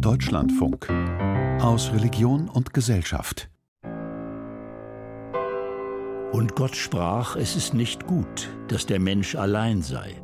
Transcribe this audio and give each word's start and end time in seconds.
Deutschlandfunk 0.00 0.88
aus 1.60 1.92
Religion 1.92 2.48
und 2.48 2.72
Gesellschaft. 2.72 3.50
Und 6.32 6.54
Gott 6.54 6.76
sprach, 6.76 7.34
es 7.34 7.56
ist 7.56 7.74
nicht 7.74 8.06
gut, 8.06 8.48
dass 8.68 8.86
der 8.86 9.00
Mensch 9.00 9.34
allein 9.34 9.82
sei. 9.82 10.14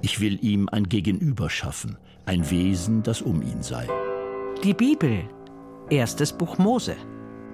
Ich 0.00 0.20
will 0.20 0.42
ihm 0.42 0.68
ein 0.70 0.88
Gegenüber 0.88 1.50
schaffen, 1.50 1.98
ein 2.24 2.50
Wesen, 2.50 3.02
das 3.02 3.20
um 3.20 3.42
ihn 3.42 3.62
sei. 3.62 3.86
Die 4.64 4.74
Bibel, 4.74 5.24
erstes 5.90 6.32
Buch 6.32 6.56
Mose. 6.56 6.96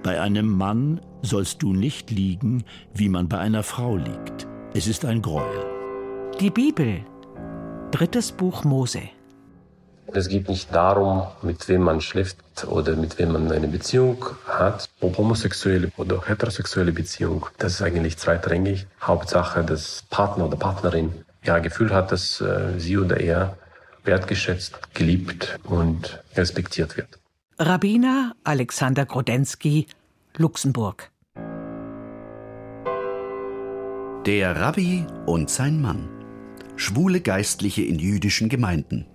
Bei 0.04 0.20
einem 0.20 0.56
Mann 0.56 1.00
sollst 1.22 1.60
du 1.62 1.72
nicht 1.72 2.10
liegen, 2.12 2.62
wie 2.94 3.08
man 3.08 3.28
bei 3.28 3.38
einer 3.38 3.64
Frau 3.64 3.96
liegt. 3.96 4.46
Es 4.74 4.86
ist 4.86 5.04
ein 5.04 5.22
Gräuel. 5.22 5.66
Die 6.40 6.50
Bibel, 6.50 7.04
drittes 7.90 8.30
Buch 8.30 8.62
Mose. 8.62 9.02
Es 10.12 10.28
geht 10.28 10.48
nicht 10.48 10.74
darum, 10.74 11.26
mit 11.42 11.68
wem 11.68 11.82
man 11.82 12.00
schläft 12.00 12.38
oder 12.66 12.96
mit 12.96 13.18
wem 13.18 13.32
man 13.32 13.52
eine 13.52 13.68
Beziehung 13.68 14.24
hat. 14.46 14.88
Ob 15.00 15.18
homosexuelle 15.18 15.90
oder 15.98 16.22
heterosexuelle 16.26 16.92
Beziehung, 16.92 17.46
das 17.58 17.74
ist 17.74 17.82
eigentlich 17.82 18.16
zweitrangig. 18.16 18.86
Hauptsache, 19.02 19.64
dass 19.64 20.04
Partner 20.08 20.46
oder 20.46 20.56
Partnerin 20.56 21.12
ja 21.44 21.58
Gefühl 21.58 21.92
hat, 21.92 22.10
dass 22.10 22.40
äh, 22.40 22.78
sie 22.78 22.96
oder 22.96 23.20
er 23.20 23.58
wertgeschätzt, 24.04 24.94
geliebt 24.94 25.58
und 25.64 26.22
respektiert 26.34 26.96
wird. 26.96 27.18
Rabbiner 27.58 28.32
Alexander 28.44 29.04
Grodensky, 29.04 29.86
Luxemburg. 30.38 31.10
Der 34.24 34.56
Rabbi 34.56 35.06
und 35.26 35.50
sein 35.50 35.82
Mann. 35.82 36.08
Schwule 36.76 37.20
Geistliche 37.20 37.82
in 37.82 37.98
jüdischen 37.98 38.48
Gemeinden. 38.48 39.06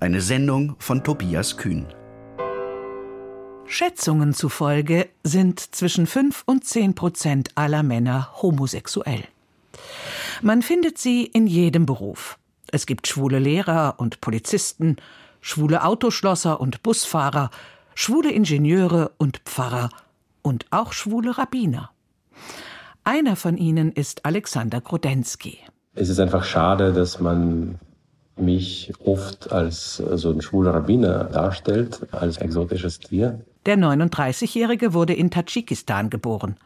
Eine 0.00 0.22
Sendung 0.22 0.76
von 0.78 1.04
Tobias 1.04 1.58
Kühn. 1.58 1.84
Schätzungen 3.66 4.32
zufolge 4.32 5.10
sind 5.24 5.60
zwischen 5.60 6.06
5 6.06 6.42
und 6.46 6.64
10 6.64 6.94
Prozent 6.94 7.50
aller 7.54 7.82
Männer 7.82 8.30
homosexuell. 8.40 9.24
Man 10.40 10.62
findet 10.62 10.96
sie 10.96 11.26
in 11.26 11.46
jedem 11.46 11.84
Beruf. 11.84 12.38
Es 12.72 12.86
gibt 12.86 13.08
schwule 13.08 13.38
Lehrer 13.38 13.96
und 13.98 14.22
Polizisten, 14.22 14.96
schwule 15.42 15.84
Autoschlosser 15.84 16.62
und 16.62 16.82
Busfahrer, 16.82 17.50
schwule 17.94 18.32
Ingenieure 18.32 19.10
und 19.18 19.42
Pfarrer 19.44 19.90
und 20.40 20.64
auch 20.70 20.94
schwule 20.94 21.36
Rabbiner. 21.36 21.90
Einer 23.04 23.36
von 23.36 23.58
ihnen 23.58 23.92
ist 23.92 24.24
Alexander 24.24 24.80
Grodensky. 24.80 25.58
Es 25.94 26.08
ist 26.08 26.20
einfach 26.20 26.44
schade, 26.44 26.94
dass 26.94 27.20
man 27.20 27.78
mich 28.40 28.92
oft 29.04 29.52
als 29.52 29.96
so 29.96 30.30
ein 30.30 30.40
schwuler 30.40 30.74
Rabbiner 30.74 31.24
darstellt, 31.24 32.06
als 32.12 32.38
exotisches 32.38 32.98
Tier. 32.98 33.40
Der 33.66 33.76
39-Jährige 33.76 34.94
wurde 34.94 35.14
in 35.14 35.30
Tadschikistan 35.30 36.10
geboren. 36.10 36.56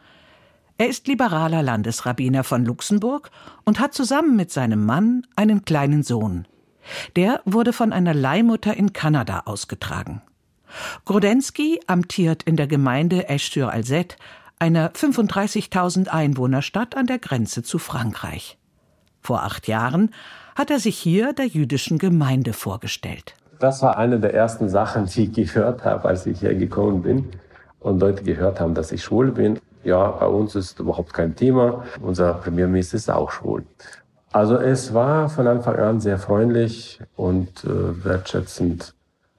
Er 0.77 0.89
ist 0.89 1.07
liberaler 1.07 1.63
Landesrabbiner 1.63 2.43
von 2.43 2.65
Luxemburg 2.65 3.31
und 3.65 3.79
hat 3.79 3.95
zusammen 3.95 4.37
mit 4.37 4.51
seinem 4.51 4.85
Mann 4.85 5.27
einen 5.37 5.65
kleinen 5.65 6.03
Sohn. 6.03 6.47
Der 7.17 7.41
wurde 7.45 7.73
von 7.73 7.93
einer 7.93 8.15
Leihmutter 8.15 8.77
in 8.77 8.93
Kanada 8.93 9.43
ausgetragen. 9.47 10.23
Grodensky 11.05 11.81
amtiert 11.87 12.43
in 12.43 12.57
der 12.57 12.67
Gemeinde 12.67 13.29
Esch-sur-Alzette, 13.29 14.17
einer 14.59 14.91
35.000 14.91 16.09
Einwohnerstadt 16.09 16.97
an 16.97 17.07
der 17.07 17.19
Grenze 17.19 17.63
zu 17.63 17.79
Frankreich. 17.79 18.59
Vor 19.25 19.43
acht 19.43 19.69
Jahren 19.69 20.11
hat 20.55 20.71
er 20.71 20.79
sich 20.79 20.99
hier 20.99 21.33
der 21.33 21.47
jüdischen 21.47 21.97
Gemeinde 21.97 22.53
vorgestellt. 22.53 23.35
Das 23.59 23.81
war 23.83 23.97
eine 23.97 24.21
der 24.21 24.35
ersten 24.35 24.69
Sachen, 24.69 25.07
die 25.07 25.25
ich 25.25 25.33
gehört 25.33 25.83
habe, 25.83 26.07
als 26.07 26.27
ich 26.27 26.41
hier 26.41 26.55
gekommen 26.55 27.01
bin 27.01 27.31
und 27.81 28.01
Leute 28.01 28.23
gehört 28.23 28.61
haben, 28.61 28.75
dass 28.75 28.93
ich 28.93 29.03
schwul 29.03 29.33
bin. 29.33 29.59
Ja, 29.83 30.09
bei 30.09 30.27
uns 30.27 30.55
ist 30.55 30.79
überhaupt 30.79 31.15
kein 31.15 31.35
Thema. 31.35 31.85
Unser 32.03 32.35
Premierminister 32.35 32.99
ist 32.99 33.11
auch 33.11 33.31
schwul. 33.31 33.65
Also 34.31 34.57
es 34.57 34.93
war 34.93 35.31
von 35.31 35.47
Anfang 35.47 35.77
an 35.77 36.01
sehr 36.01 36.19
freundlich 36.19 37.01
und 37.17 37.65
äh, 37.65 38.05
wertschätzend. 38.05 38.93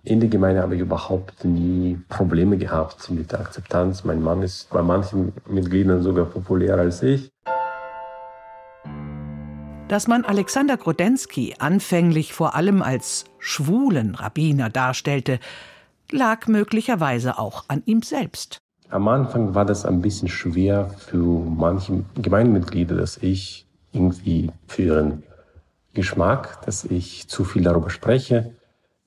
In 0.03 0.19
der 0.19 0.29
Gemeinde 0.29 0.63
habe 0.63 0.73
ich 0.73 0.81
überhaupt 0.81 1.45
nie 1.45 1.99
Probleme 2.09 2.57
gehabt 2.57 3.11
mit 3.11 3.31
der 3.31 3.41
Akzeptanz. 3.41 4.03
Mein 4.03 4.23
Mann 4.23 4.41
ist 4.41 4.67
bei 4.71 4.81
manchen 4.81 5.31
Mitgliedern 5.47 6.01
sogar 6.01 6.25
populärer 6.25 6.79
als 6.79 7.03
ich. 7.03 7.29
Dass 9.87 10.07
man 10.07 10.25
Alexander 10.25 10.77
Grodensky 10.77 11.53
anfänglich 11.59 12.33
vor 12.33 12.55
allem 12.55 12.81
als 12.81 13.25
schwulen 13.37 14.15
Rabbiner 14.15 14.71
darstellte, 14.71 15.39
lag 16.11 16.47
möglicherweise 16.47 17.37
auch 17.37 17.65
an 17.67 17.83
ihm 17.85 18.01
selbst. 18.01 18.57
Am 18.89 19.07
Anfang 19.07 19.53
war 19.53 19.63
das 19.63 19.85
ein 19.85 20.01
bisschen 20.01 20.27
schwer 20.27 20.89
für 20.97 21.17
manche 21.17 22.03
Gemeindemitglieder, 22.15 22.95
dass 22.95 23.17
ich 23.17 23.67
irgendwie 23.91 24.49
für 24.65 24.81
ihren 24.81 25.23
Geschmack, 25.93 26.65
dass 26.65 26.83
ich 26.85 27.27
zu 27.27 27.43
viel 27.43 27.61
darüber 27.61 27.91
spreche. 27.91 28.55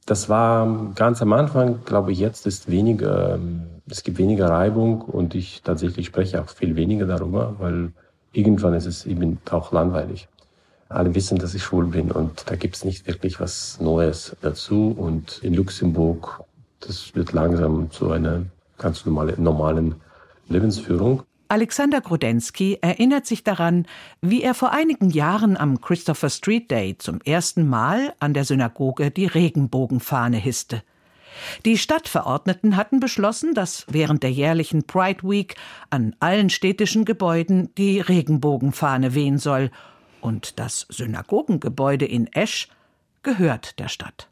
Das 0.06 0.28
war 0.28 0.92
ganz 0.94 1.20
am 1.20 1.32
Anfang, 1.32 1.84
glaube 1.84 2.12
ich, 2.12 2.20
jetzt 2.20 2.46
ist 2.46 2.70
weniger, 2.70 3.34
ähm, 3.34 3.64
es 3.90 4.04
gibt 4.04 4.18
weniger 4.18 4.48
Reibung 4.48 5.02
und 5.02 5.34
ich 5.34 5.60
tatsächlich 5.62 6.06
spreche 6.06 6.40
auch 6.40 6.48
viel 6.48 6.76
weniger 6.76 7.06
darüber, 7.06 7.56
weil 7.58 7.92
irgendwann 8.32 8.74
ist 8.74 8.86
es 8.86 9.06
eben 9.06 9.38
auch 9.50 9.72
langweilig 9.72 10.28
alle 10.88 11.14
wissen, 11.14 11.38
dass 11.38 11.54
ich 11.54 11.62
schwul 11.62 11.86
bin 11.86 12.10
und 12.10 12.44
da 12.46 12.56
gibt's 12.56 12.84
nicht 12.84 13.06
wirklich 13.06 13.40
was 13.40 13.78
Neues 13.80 14.36
dazu. 14.40 14.94
Und 14.96 15.40
in 15.42 15.54
Luxemburg, 15.54 16.42
das 16.80 17.14
wird 17.14 17.32
langsam 17.32 17.90
zu 17.90 18.10
einer 18.10 18.44
ganz 18.78 19.04
normale, 19.04 19.34
normalen 19.40 19.96
Lebensführung. 20.48 21.22
Alexander 21.50 22.02
Grodensky 22.02 22.78
erinnert 22.82 23.26
sich 23.26 23.42
daran, 23.42 23.86
wie 24.20 24.42
er 24.42 24.52
vor 24.52 24.72
einigen 24.72 25.08
Jahren 25.08 25.56
am 25.56 25.80
Christopher 25.80 26.28
Street 26.28 26.70
Day 26.70 26.96
zum 26.98 27.20
ersten 27.22 27.66
Mal 27.66 28.12
an 28.20 28.34
der 28.34 28.44
Synagoge 28.44 29.10
die 29.10 29.26
Regenbogenfahne 29.26 30.36
hisste. 30.36 30.82
Die 31.64 31.78
Stadtverordneten 31.78 32.76
hatten 32.76 33.00
beschlossen, 33.00 33.54
dass 33.54 33.86
während 33.88 34.22
der 34.22 34.32
jährlichen 34.32 34.84
Pride 34.84 35.22
Week 35.22 35.54
an 35.88 36.14
allen 36.20 36.50
städtischen 36.50 37.04
Gebäuden 37.04 37.74
die 37.76 38.00
Regenbogenfahne 38.00 39.14
wehen 39.14 39.38
soll 39.38 39.70
und 40.20 40.58
das 40.58 40.86
Synagogengebäude 40.88 42.04
in 42.04 42.26
Esch 42.32 42.68
gehört 43.22 43.78
der 43.78 43.88
Stadt. 43.88 44.28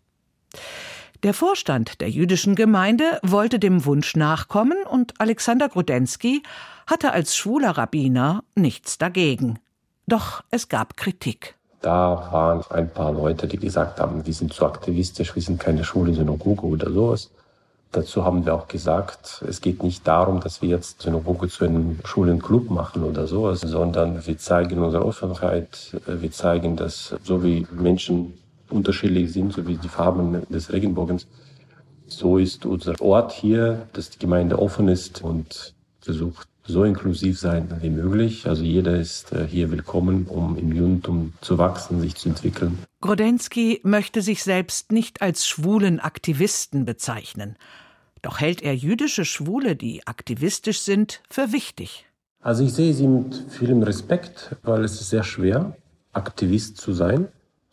Der 1.22 1.34
Vorstand 1.34 2.00
der 2.00 2.10
jüdischen 2.10 2.54
Gemeinde 2.54 3.18
wollte 3.22 3.58
dem 3.58 3.84
Wunsch 3.84 4.16
nachkommen 4.16 4.78
und 4.88 5.20
Alexander 5.20 5.68
Grudensky 5.68 6.42
hatte 6.86 7.12
als 7.12 7.36
schwuler 7.36 7.70
Rabbiner 7.70 8.44
nichts 8.54 8.98
dagegen. 8.98 9.58
Doch 10.06 10.44
es 10.50 10.68
gab 10.68 10.96
Kritik. 10.96 11.56
Da 11.80 12.28
waren 12.32 12.64
ein 12.70 12.90
paar 12.90 13.12
Leute, 13.12 13.46
die 13.46 13.58
gesagt 13.58 14.00
haben, 14.00 14.24
wir 14.24 14.34
sind 14.34 14.52
zu 14.52 14.66
aktivistisch, 14.66 15.34
wir 15.34 15.42
sind 15.42 15.58
keine 15.58 15.84
schwule 15.84 16.14
Synagoge 16.14 16.66
oder 16.66 16.90
sowas. 16.90 17.30
Dazu 17.92 18.24
haben 18.24 18.44
wir 18.44 18.54
auch 18.54 18.68
gesagt, 18.68 19.42
es 19.48 19.60
geht 19.60 19.82
nicht 19.82 20.06
darum, 20.06 20.40
dass 20.40 20.60
wir 20.60 20.68
jetzt 20.68 21.02
Synagoge 21.02 21.48
zu 21.48 21.64
einem 21.64 21.98
Schulenclub 22.04 22.70
machen 22.70 23.04
oder 23.04 23.26
sowas, 23.26 23.60
sondern 23.60 24.26
wir 24.26 24.38
zeigen 24.38 24.80
unsere 24.80 25.04
Offenheit, 25.04 25.96
wir 26.06 26.30
zeigen, 26.30 26.76
dass 26.76 27.14
so 27.22 27.42
wie 27.42 27.66
Menschen 27.70 28.34
unterschiedlich 28.68 29.32
sind, 29.32 29.52
so 29.52 29.66
wie 29.66 29.76
die 29.76 29.88
Farben 29.88 30.42
des 30.50 30.72
Regenbogens, 30.72 31.26
so 32.06 32.38
ist 32.38 32.66
unser 32.66 33.00
Ort 33.00 33.32
hier, 33.32 33.86
dass 33.92 34.10
die 34.10 34.18
Gemeinde 34.18 34.58
offen 34.58 34.88
ist 34.88 35.22
und 35.22 35.74
versucht 36.00 36.48
so 36.66 36.84
inklusiv 36.84 37.38
sein 37.38 37.68
wie 37.80 37.90
möglich. 37.90 38.46
Also 38.46 38.62
jeder 38.62 38.98
ist 38.98 39.32
äh, 39.32 39.46
hier 39.46 39.70
willkommen, 39.70 40.26
um 40.26 40.56
im 40.56 40.72
Judentum 40.72 41.32
zu 41.40 41.58
wachsen, 41.58 42.00
sich 42.00 42.16
zu 42.16 42.28
entwickeln. 42.28 42.78
Grodensky 43.00 43.80
möchte 43.82 44.22
sich 44.22 44.42
selbst 44.42 44.92
nicht 44.92 45.22
als 45.22 45.46
schwulen 45.46 46.00
Aktivisten 46.00 46.84
bezeichnen. 46.84 47.56
Doch 48.22 48.40
hält 48.40 48.62
er 48.62 48.74
jüdische 48.74 49.24
Schwule, 49.24 49.76
die 49.76 50.06
aktivistisch 50.06 50.80
sind, 50.80 51.22
für 51.30 51.52
wichtig. 51.52 52.06
Also 52.40 52.64
ich 52.64 52.72
sehe 52.72 52.94
sie 52.94 53.06
mit 53.06 53.44
vielem 53.50 53.82
Respekt, 53.82 54.56
weil 54.62 54.84
es 54.84 55.00
ist 55.00 55.10
sehr 55.10 55.24
schwer, 55.24 55.76
Aktivist 56.12 56.78
zu 56.78 56.92
sein, 56.92 57.28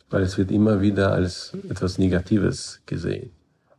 weil 0.10 0.24
es 0.24 0.38
wird 0.38 0.52
immer 0.52 0.82
wieder 0.82 1.12
als 1.12 1.56
etwas 1.70 1.98
Negatives 1.98 2.82
gesehen. 2.86 3.32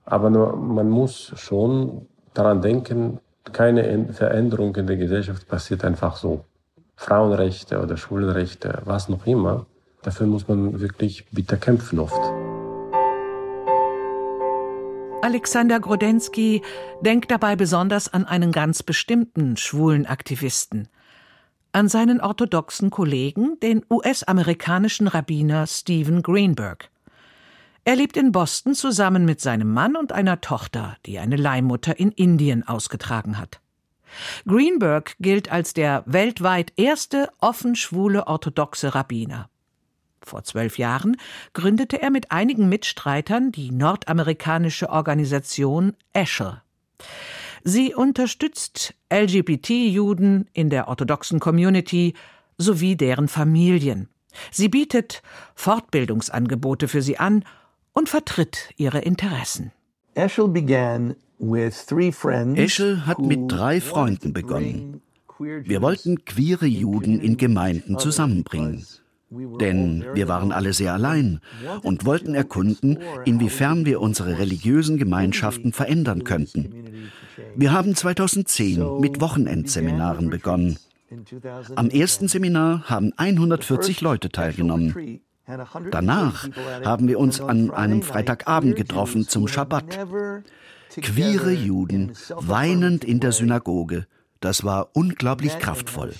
Aber 0.04 0.30
man 0.30 0.90
muss 0.90 1.32
schon 1.36 2.06
daran 2.34 2.60
denken, 2.60 3.20
keine 3.52 4.12
Veränderung 4.12 4.74
in 4.76 4.86
der 4.86 4.96
Gesellschaft 4.96 5.48
passiert 5.48 5.84
einfach 5.84 6.16
so. 6.16 6.44
Frauenrechte 6.96 7.80
oder 7.80 7.96
Schwulenrechte, 7.96 8.82
was 8.84 9.08
noch 9.08 9.26
immer, 9.26 9.66
dafür 10.02 10.26
muss 10.26 10.48
man 10.48 10.80
wirklich 10.80 11.26
bitter 11.30 11.56
kämpfen 11.56 11.98
oft. 11.98 12.20
Alexander 15.22 15.80
Grodensky 15.80 16.62
denkt 17.00 17.30
dabei 17.30 17.56
besonders 17.56 18.12
an 18.12 18.26
einen 18.26 18.52
ganz 18.52 18.82
bestimmten 18.82 19.56
schwulen 19.56 20.04
Aktivisten, 20.06 20.88
an 21.72 21.88
seinen 21.88 22.20
orthodoxen 22.20 22.90
Kollegen, 22.90 23.58
den 23.60 23.84
US-amerikanischen 23.90 25.08
Rabbiner 25.08 25.66
Stephen 25.66 26.22
Greenberg. 26.22 26.90
Er 27.86 27.96
lebt 27.96 28.16
in 28.16 28.32
Boston 28.32 28.74
zusammen 28.74 29.26
mit 29.26 29.42
seinem 29.42 29.72
Mann 29.72 29.94
und 29.94 30.10
einer 30.12 30.40
Tochter, 30.40 30.96
die 31.04 31.18
eine 31.18 31.36
Leihmutter 31.36 31.98
in 31.98 32.12
Indien 32.12 32.66
ausgetragen 32.66 33.36
hat. 33.38 33.60
Greenberg 34.46 35.16
gilt 35.20 35.52
als 35.52 35.74
der 35.74 36.02
weltweit 36.06 36.72
erste 36.76 37.28
offen 37.40 37.76
schwule 37.76 38.26
orthodoxe 38.26 38.94
Rabbiner. 38.94 39.50
Vor 40.22 40.44
zwölf 40.44 40.78
Jahren 40.78 41.18
gründete 41.52 42.00
er 42.00 42.10
mit 42.10 42.30
einigen 42.30 42.70
Mitstreitern 42.70 43.52
die 43.52 43.70
nordamerikanische 43.70 44.88
Organisation 44.88 45.94
Escher. 46.14 46.62
Sie 47.64 47.94
unterstützt 47.94 48.94
LGBT-Juden 49.12 50.48
in 50.54 50.70
der 50.70 50.88
orthodoxen 50.88 51.38
Community 51.38 52.14
sowie 52.56 52.96
deren 52.96 53.28
Familien. 53.28 54.08
Sie 54.50 54.70
bietet 54.70 55.22
Fortbildungsangebote 55.54 56.88
für 56.88 57.02
sie 57.02 57.18
an 57.18 57.44
und 57.94 58.10
vertritt 58.10 58.70
ihre 58.76 58.98
Interessen. 58.98 59.72
Eschel 62.56 63.06
hat 63.06 63.18
mit 63.20 63.50
drei 63.50 63.80
Freunden 63.80 64.32
begonnen. 64.32 65.00
Wir 65.38 65.82
wollten 65.82 66.24
queere 66.24 66.66
Juden 66.66 67.20
in 67.20 67.36
Gemeinden 67.36 67.98
zusammenbringen. 67.98 68.86
Denn 69.30 70.04
wir 70.12 70.28
waren 70.28 70.52
alle 70.52 70.72
sehr 70.72 70.92
allein 70.92 71.40
und 71.82 72.04
wollten 72.04 72.34
erkunden, 72.34 72.98
inwiefern 73.24 73.84
wir 73.84 74.00
unsere 74.00 74.38
religiösen 74.38 74.96
Gemeinschaften 74.96 75.72
verändern 75.72 76.22
könnten. 76.22 77.10
Wir 77.56 77.72
haben 77.72 77.96
2010 77.96 79.00
mit 79.00 79.20
Wochenendseminaren 79.20 80.30
begonnen. 80.30 80.78
Am 81.74 81.90
ersten 81.90 82.28
Seminar 82.28 82.84
haben 82.84 83.12
140 83.16 84.00
Leute 84.00 84.28
teilgenommen. 84.28 85.20
Danach 85.90 86.48
haben 86.84 87.08
wir 87.08 87.18
uns 87.18 87.40
an 87.40 87.70
einem 87.70 88.02
Freitagabend 88.02 88.76
getroffen 88.76 89.28
zum 89.28 89.46
Schabbat. 89.46 89.98
Queere 91.02 91.52
Juden 91.52 92.12
weinend 92.36 93.04
in 93.04 93.20
der 93.20 93.32
Synagoge 93.32 94.06
das 94.44 94.62
war 94.62 94.90
unglaublich 94.92 95.58
kraftvoll. 95.58 96.12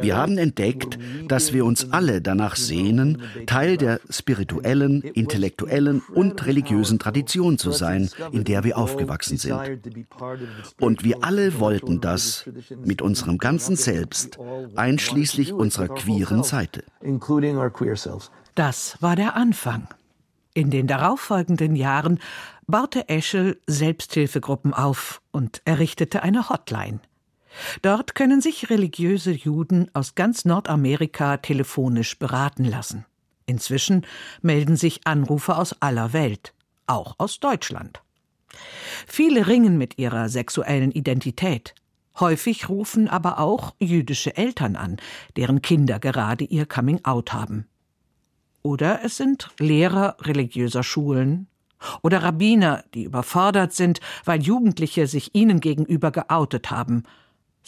Wir 0.00 0.16
haben 0.16 0.38
entdeckt, 0.38 0.98
dass 1.26 1.52
wir 1.52 1.64
uns 1.64 1.92
alle 1.92 2.22
danach 2.22 2.56
sehnen, 2.56 3.22
Teil 3.46 3.76
der 3.76 4.00
spirituellen, 4.08 5.02
intellektuellen 5.02 6.00
und 6.14 6.46
religiösen 6.46 6.98
Tradition 6.98 7.58
zu 7.58 7.72
sein, 7.72 8.08
in 8.30 8.44
der 8.44 8.62
wir 8.62 8.78
aufgewachsen 8.78 9.36
sind. 9.36 9.58
Und 10.80 11.02
wir 11.02 11.24
alle 11.24 11.58
wollten 11.58 12.00
das 12.00 12.48
mit 12.84 13.02
unserem 13.02 13.38
ganzen 13.38 13.74
Selbst, 13.74 14.38
einschließlich 14.76 15.52
unserer 15.52 15.88
queeren 15.88 16.44
Seite. 16.44 16.84
Das 18.54 18.96
war 19.00 19.16
der 19.16 19.34
Anfang. 19.34 19.88
In 20.54 20.70
den 20.70 20.86
darauffolgenden 20.86 21.76
Jahren 21.76 22.18
baute 22.66 23.08
Eschel 23.08 23.60
Selbsthilfegruppen 23.66 24.74
auf 24.74 25.22
und 25.30 25.62
errichtete 25.64 26.22
eine 26.22 26.48
Hotline. 26.48 27.00
Dort 27.82 28.14
können 28.14 28.40
sich 28.40 28.70
religiöse 28.70 29.32
Juden 29.32 29.90
aus 29.94 30.14
ganz 30.14 30.44
Nordamerika 30.44 31.38
telefonisch 31.38 32.18
beraten 32.18 32.64
lassen. 32.64 33.04
Inzwischen 33.46 34.06
melden 34.42 34.76
sich 34.76 35.06
Anrufer 35.06 35.58
aus 35.58 35.74
aller 35.80 36.12
Welt, 36.12 36.54
auch 36.86 37.14
aus 37.18 37.40
Deutschland. 37.40 38.02
Viele 39.06 39.46
ringen 39.46 39.78
mit 39.78 39.98
ihrer 39.98 40.28
sexuellen 40.28 40.92
Identität. 40.92 41.74
Häufig 42.18 42.68
rufen 42.68 43.08
aber 43.08 43.38
auch 43.38 43.74
jüdische 43.78 44.36
Eltern 44.36 44.76
an, 44.76 44.96
deren 45.36 45.62
Kinder 45.62 45.98
gerade 45.98 46.44
ihr 46.44 46.66
Coming 46.66 47.04
Out 47.04 47.32
haben. 47.32 47.66
Oder 48.62 49.04
es 49.04 49.16
sind 49.16 49.48
Lehrer 49.58 50.16
religiöser 50.20 50.82
Schulen 50.82 51.46
oder 52.02 52.24
Rabbiner, 52.24 52.84
die 52.92 53.04
überfordert 53.04 53.72
sind, 53.72 54.00
weil 54.24 54.42
Jugendliche 54.42 55.06
sich 55.06 55.34
ihnen 55.34 55.60
gegenüber 55.60 56.10
geoutet 56.10 56.70
haben 56.70 57.04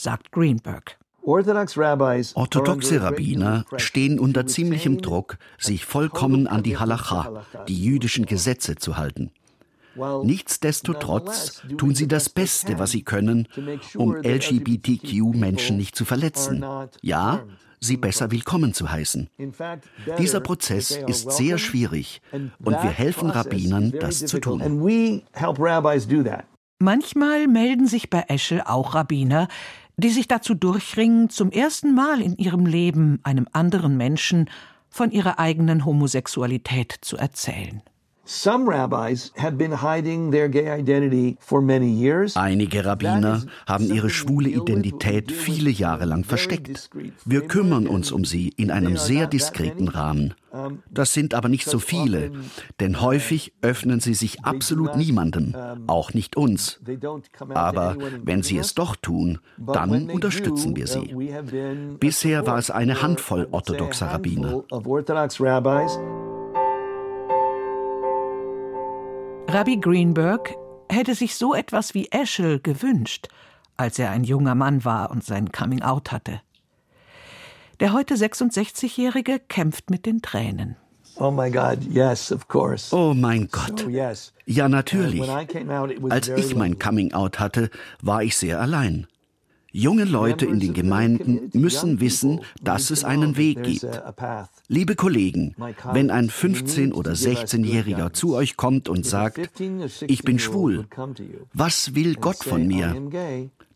sagt 0.00 0.32
Greenberg. 0.32 0.97
Orthodoxe 1.23 3.02
Rabbiner 3.02 3.67
stehen 3.76 4.19
unter 4.19 4.47
ziemlichem 4.47 5.02
Druck, 5.02 5.37
sich 5.58 5.85
vollkommen 5.85 6.47
an 6.47 6.62
die 6.62 6.79
Halacha, 6.79 7.44
die 7.69 7.82
jüdischen 7.85 8.25
Gesetze, 8.25 8.76
zu 8.76 8.97
halten. 8.97 9.31
Nichtsdestotrotz 10.23 11.62
tun 11.76 11.94
sie 11.94 12.08
das 12.08 12.31
Beste, 12.31 12.79
was 12.79 12.93
sie 12.93 13.02
können, 13.02 13.49
um 13.97 14.17
LGBTQ-Menschen 14.17 15.76
nicht 15.76 15.94
zu 15.94 16.06
verletzen. 16.06 16.64
Ja, 17.03 17.44
sie 17.81 17.99
besser 17.99 18.31
willkommen 18.31 18.73
zu 18.73 18.91
heißen. 18.91 19.29
Dieser 20.19 20.41
Prozess 20.41 20.93
ist 21.06 21.32
sehr 21.32 21.58
schwierig 21.58 22.23
und 22.32 22.82
wir 22.82 22.91
helfen 22.91 23.29
Rabbinern, 23.29 23.93
das 23.93 24.25
zu 24.25 24.38
tun. 24.38 24.62
Manchmal 26.82 27.46
melden 27.46 27.87
sich 27.87 28.08
bei 28.08 28.25
Eschel 28.29 28.62
auch 28.64 28.94
Rabbiner, 28.94 29.49
die 30.00 30.11
sich 30.11 30.29
dazu 30.29 30.55
durchringen, 30.55 31.31
zum 31.31 31.50
ersten 31.50 31.94
Mal 31.94 32.20
in 32.20 32.37
ihrem 32.37 32.67
Leben 32.67 33.20
einem 33.23 33.47
anderen 33.52 33.97
Menschen 33.97 34.50
von 34.88 35.11
ihrer 35.11 35.38
eigenen 35.38 35.85
Homosexualität 35.85 36.97
zu 37.00 37.17
erzählen. 37.17 37.82
Einige 42.37 42.85
Rabbiner 42.85 43.43
haben 43.67 43.93
ihre 43.93 44.09
schwule 44.09 44.49
Identität 44.49 45.32
viele 45.32 45.69
Jahre 45.69 46.05
lang 46.05 46.23
versteckt. 46.23 46.91
Wir 47.25 47.41
kümmern 47.49 47.88
uns 47.88 48.12
um 48.12 48.25
sie 48.25 48.50
in 48.50 48.71
einem 48.71 48.97
sehr 48.97 49.27
diskreten 49.27 49.88
Rahmen. 49.88 50.35
Das 50.88 51.12
sind 51.12 51.35
aber 51.35 51.49
nicht 51.49 51.67
so 51.69 51.81
viele, 51.81 52.31
denn 52.79 53.00
häufig 53.00 53.53
öffnen 53.62 53.99
sie 53.99 54.15
sich 54.15 54.44
absolut 54.44 54.97
niemandem, 54.97 55.56
auch 55.88 56.15
nicht 56.15 56.37
uns. 56.37 56.79
Aber 57.49 57.97
wenn 58.23 58.44
sie 58.44 58.59
es 58.59 58.75
doch 58.75 58.94
tun, 58.94 59.41
dann 59.59 60.09
unterstützen 60.09 60.77
wir 60.77 60.87
sie. 60.87 61.17
Bisher 61.99 62.47
war 62.47 62.59
es 62.59 62.71
eine 62.71 63.03
Handvoll 63.03 63.49
orthodoxer 63.50 64.06
Rabbiner. 64.06 64.62
Rabbi 69.52 69.79
Greenberg 69.79 70.55
hätte 70.88 71.17
sich 71.17 71.35
so 71.35 71.56
etwas 71.56 71.93
wie 71.93 72.06
Eschel 72.12 72.61
gewünscht, 72.61 73.26
als 73.76 73.99
er 73.99 74.12
ein 74.12 74.23
junger 74.23 74.55
Mann 74.55 74.85
war 74.85 75.11
und 75.11 75.25
sein 75.25 75.50
Coming 75.50 75.82
Out 75.82 76.12
hatte. 76.12 76.41
Der 77.81 77.93
heute 77.93 78.14
66-Jährige 78.14 79.41
kämpft 79.41 79.91
mit 79.91 80.06
den 80.06 80.23
Tränen. 80.23 80.76
Oh 81.17 81.32
my 81.32 81.50
God, 81.50 81.79
yes, 81.91 82.31
of 82.31 82.47
course. 82.47 82.94
Oh 82.94 83.12
mein 83.12 83.49
Gott. 83.49 83.88
Ja, 84.47 84.69
natürlich. 84.69 85.29
Als 85.29 86.29
ich 86.29 86.55
mein 86.55 86.79
Coming 86.79 87.12
Out 87.12 87.41
hatte, 87.41 87.70
war 88.01 88.22
ich 88.22 88.36
sehr 88.36 88.60
allein. 88.60 89.08
Junge 89.72 90.05
Leute 90.05 90.46
in 90.46 90.60
den 90.60 90.74
Gemeinden 90.74 91.50
müssen 91.53 92.00
wissen, 92.00 92.41
dass 92.62 92.91
es 92.91 93.05
einen 93.05 93.36
Weg 93.36 93.62
gibt. 93.62 93.86
Liebe 94.69 94.96
Kollegen, 94.96 95.55
wenn 95.93 96.10
ein 96.10 96.29
15- 96.29 96.93
oder 96.93 97.12
16-Jähriger 97.12 98.12
zu 98.12 98.34
euch 98.34 98.56
kommt 98.56 98.89
und 98.89 99.06
sagt, 99.06 99.50
ich 100.06 100.22
bin 100.22 100.39
schwul, 100.39 100.86
was 101.53 101.94
will 101.94 102.15
Gott 102.17 102.43
von 102.43 102.67
mir? 102.67 102.96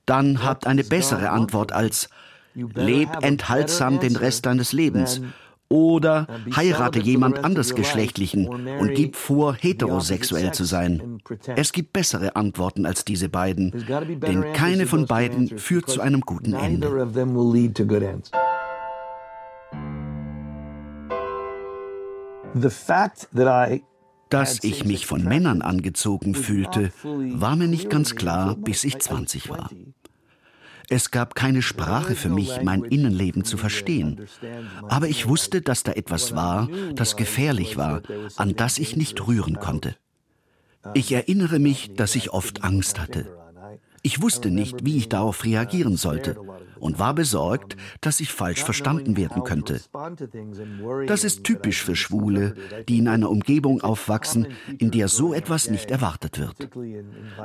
Dann 0.06 0.42
habt 0.42 0.66
eine 0.66 0.84
bessere 0.84 1.30
Antwort 1.30 1.72
als, 1.72 2.08
leb 2.54 3.08
enthaltsam 3.22 4.00
den 4.00 4.16
Rest 4.16 4.46
deines 4.46 4.72
Lebens 4.72 5.20
oder 5.68 6.26
heirate 6.54 7.00
jemand 7.00 7.44
andersgeschlechtlichen 7.44 8.47
und 8.49 8.94
gib 8.94 9.16
vor, 9.16 9.54
heterosexuell 9.54 10.52
zu 10.52 10.64
sein. 10.64 11.21
Es 11.56 11.73
gibt 11.73 11.92
bessere 11.92 12.37
Antworten 12.37 12.87
als 12.87 13.04
diese 13.04 13.28
beiden, 13.28 13.85
denn 14.21 14.52
keine 14.52 14.87
von 14.87 15.06
beiden 15.06 15.59
führt 15.59 15.88
zu 15.88 16.00
einem 16.00 16.21
guten 16.21 16.54
Ende. 16.54 17.09
Dass 24.30 24.64
ich 24.64 24.85
mich 24.85 25.06
von 25.06 25.25
Männern 25.25 25.62
angezogen 25.62 26.35
fühlte, 26.35 26.92
war 27.02 27.56
mir 27.56 27.68
nicht 27.68 27.90
ganz 27.90 28.14
klar, 28.14 28.56
bis 28.56 28.85
ich 28.85 28.99
20 28.99 29.50
war. 29.50 29.71
Es 30.88 31.10
gab 31.10 31.34
keine 31.34 31.62
Sprache 31.62 32.14
für 32.14 32.28
mich, 32.28 32.62
mein 32.62 32.84
Innenleben 32.84 33.44
zu 33.44 33.56
verstehen. 33.56 34.26
Aber 34.88 35.08
ich 35.08 35.28
wusste, 35.28 35.62
dass 35.62 35.82
da 35.82 35.92
etwas 35.92 36.34
war, 36.34 36.68
das 36.94 37.16
gefährlich 37.16 37.76
war, 37.76 38.02
an 38.36 38.54
das 38.56 38.78
ich 38.78 38.96
nicht 38.96 39.26
rühren 39.26 39.58
konnte. 39.60 39.96
Ich 40.92 41.12
erinnere 41.12 41.58
mich, 41.58 41.94
dass 41.94 42.14
ich 42.14 42.30
oft 42.30 42.62
Angst 42.62 43.00
hatte. 43.00 43.43
Ich 44.06 44.20
wusste 44.20 44.50
nicht, 44.50 44.84
wie 44.84 44.99
ich 44.99 45.08
darauf 45.08 45.44
reagieren 45.44 45.96
sollte 45.96 46.37
und 46.78 46.99
war 46.99 47.14
besorgt, 47.14 47.78
dass 48.02 48.20
ich 48.20 48.30
falsch 48.30 48.62
verstanden 48.62 49.16
werden 49.16 49.44
könnte. 49.44 49.80
Das 51.06 51.25
ist 51.25 51.42
typisch 51.42 51.82
für 51.82 51.96
Schwule, 51.96 52.54
die 52.87 52.99
in 52.99 53.08
einer 53.08 53.30
Umgebung 53.30 53.80
aufwachsen, 53.80 54.49
in 54.76 54.90
der 54.90 55.08
so 55.08 55.32
etwas 55.32 55.70
nicht 55.70 55.90
erwartet 55.90 56.38
wird. 56.38 56.68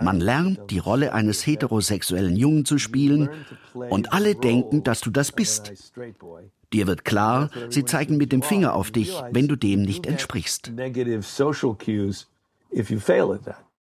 Man 0.01 0.19
lernt, 0.19 0.59
die 0.69 0.79
Rolle 0.79 1.13
eines 1.13 1.47
heterosexuellen 1.47 2.35
Jungen 2.35 2.65
zu 2.65 2.77
spielen 2.77 3.29
und 3.73 4.11
alle 4.11 4.35
denken, 4.35 4.83
dass 4.83 4.99
du 4.99 5.11
das 5.11 5.31
bist. 5.31 5.93
Dir 6.73 6.87
wird 6.87 7.05
klar, 7.05 7.51
sie 7.69 7.85
zeigen 7.85 8.17
mit 8.17 8.33
dem 8.33 8.41
Finger 8.41 8.75
auf 8.75 8.91
dich, 8.91 9.13
wenn 9.31 9.47
du 9.47 9.55
dem 9.55 9.83
nicht 9.83 10.05
entsprichst. 10.05 10.73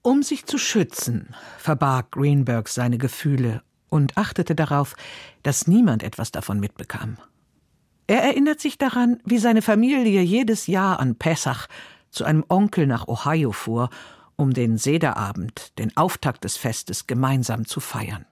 Um 0.06 0.22
sich 0.22 0.46
zu 0.46 0.56
schützen, 0.56 1.34
verbarg 1.58 2.12
Greenberg 2.12 2.68
seine 2.68 2.96
Gefühle 2.96 3.64
und 3.88 4.16
achtete 4.16 4.54
darauf, 4.54 4.94
dass 5.42 5.66
niemand 5.66 6.04
etwas 6.04 6.30
davon 6.30 6.60
mitbekam. 6.60 7.16
Er 8.06 8.22
erinnert 8.22 8.60
sich 8.60 8.78
daran, 8.78 9.18
wie 9.24 9.38
seine 9.38 9.62
Familie 9.62 10.22
jedes 10.22 10.68
Jahr 10.68 11.00
an 11.00 11.16
Pessach 11.16 11.66
zu 12.12 12.22
einem 12.22 12.44
Onkel 12.48 12.86
nach 12.86 13.08
Ohio 13.08 13.50
fuhr, 13.50 13.90
um 14.36 14.54
den 14.54 14.78
Sederabend, 14.78 15.76
den 15.76 15.96
Auftakt 15.96 16.44
des 16.44 16.56
Festes, 16.56 17.08
gemeinsam 17.08 17.66
zu 17.66 17.80
feiern. 17.80 18.26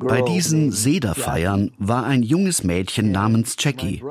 Bei 0.00 0.22
diesen 0.22 0.72
Sederfeiern 0.72 1.70
war 1.78 2.04
ein 2.06 2.22
junges 2.22 2.64
Mädchen 2.64 3.12
namens 3.12 3.56
Jackie. 3.58 4.02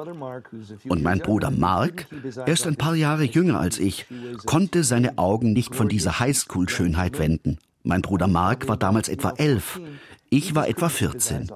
Und 0.87 1.01
mein 1.01 1.19
Bruder 1.19 1.49
Mark, 1.49 2.05
erst 2.45 2.67
ein 2.67 2.75
paar 2.75 2.93
Jahre 2.93 3.23
jünger 3.23 3.59
als 3.59 3.79
ich, 3.79 4.05
konnte 4.45 4.83
seine 4.83 5.17
Augen 5.17 5.53
nicht 5.53 5.73
von 5.73 5.89
dieser 5.89 6.19
Highschool-Schönheit 6.19 7.17
wenden. 7.17 7.57
Mein 7.81 8.03
Bruder 8.03 8.27
Mark 8.27 8.67
war 8.67 8.77
damals 8.77 9.09
etwa 9.09 9.31
elf, 9.37 9.81
ich 10.29 10.53
war 10.53 10.67
etwa 10.67 10.89
14. 10.89 11.49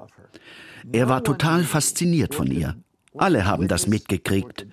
Er 0.92 1.08
war 1.08 1.24
total 1.24 1.64
fasziniert 1.64 2.34
von 2.34 2.48
ihr. 2.48 2.76
Alle 3.18 3.46
haben 3.46 3.68
das 3.68 3.88
mitgekriegt. 3.88 4.68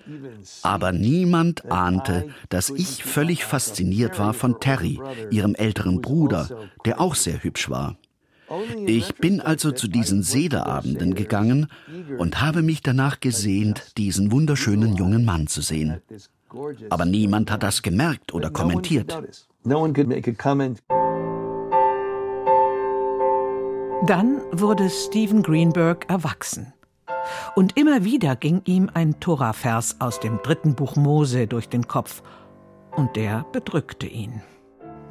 Aber 0.63 0.91
niemand 0.91 1.71
ahnte, 1.71 2.29
dass 2.49 2.69
ich 2.69 3.03
völlig 3.03 3.45
fasziniert 3.45 4.19
war 4.19 4.33
von 4.33 4.59
Terry, 4.59 4.99
ihrem 5.29 5.55
älteren 5.55 6.01
Bruder, 6.01 6.49
der 6.85 6.99
auch 6.99 7.15
sehr 7.15 7.43
hübsch 7.43 7.69
war. 7.69 7.97
Ich 8.85 9.15
bin 9.15 9.39
also 9.39 9.71
zu 9.71 9.87
diesen 9.87 10.23
Sederabenden 10.23 11.15
gegangen 11.15 11.67
und 12.17 12.41
habe 12.41 12.61
mich 12.61 12.81
danach 12.81 13.19
gesehnt, 13.19 13.97
diesen 13.97 14.31
wunderschönen 14.31 14.95
jungen 14.95 15.23
Mann 15.23 15.47
zu 15.47 15.61
sehen. 15.61 16.01
Aber 16.89 17.05
niemand 17.05 17.49
hat 17.49 17.63
das 17.63 17.81
gemerkt 17.81 18.33
oder 18.33 18.49
kommentiert. 18.49 19.17
Dann 24.07 24.41
wurde 24.51 24.89
Stephen 24.89 25.43
Greenberg 25.43 26.09
erwachsen. 26.09 26.73
Und 27.55 27.77
immer 27.77 28.03
wieder 28.03 28.35
ging 28.35 28.61
ihm 28.65 28.89
ein 28.93 29.19
Tora-Vers 29.19 29.97
aus 29.99 30.19
dem 30.19 30.39
dritten 30.43 30.75
Buch 30.75 30.95
Mose 30.95 31.47
durch 31.47 31.69
den 31.69 31.87
Kopf, 31.87 32.23
und 32.95 33.15
der 33.15 33.45
bedrückte 33.53 34.07
ihn. 34.07 34.41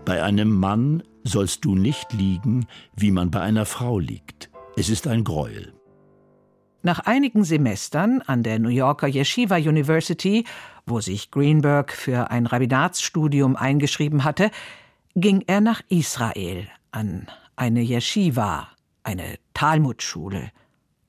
Bei 0.04 0.22
einem 0.22 0.50
Mann 0.50 1.02
sollst 1.24 1.64
du 1.64 1.74
nicht 1.74 2.12
liegen, 2.12 2.66
wie 2.94 3.10
man 3.10 3.30
bei 3.30 3.40
einer 3.40 3.66
Frau 3.66 3.98
liegt. 3.98 4.50
Es 4.76 4.88
ist 4.88 5.06
ein 5.06 5.24
Greuel. 5.24 5.72
Nach 6.82 7.00
einigen 7.00 7.44
Semestern 7.44 8.22
an 8.22 8.42
der 8.42 8.58
New 8.58 8.70
Yorker 8.70 9.06
Yeshiva 9.06 9.56
University, 9.56 10.44
wo 10.86 11.00
sich 11.00 11.30
Greenberg 11.30 11.92
für 11.92 12.30
ein 12.30 12.46
Rabbinatsstudium 12.46 13.54
eingeschrieben 13.56 14.24
hatte, 14.24 14.50
ging 15.14 15.44
er 15.46 15.60
nach 15.60 15.82
Israel 15.88 16.66
an 16.90 17.26
eine 17.56 17.82
Yeshiva, 17.82 18.68
eine 19.02 19.38
Talmudschule, 19.52 20.50